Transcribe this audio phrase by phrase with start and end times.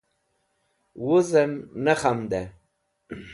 [1.03, 1.51] Wuzẽm
[1.83, 2.45] nẽ khamdẽ.